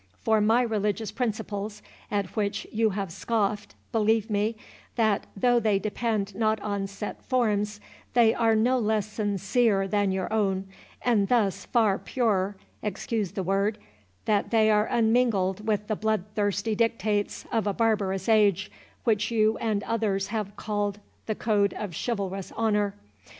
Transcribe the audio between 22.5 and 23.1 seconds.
honour.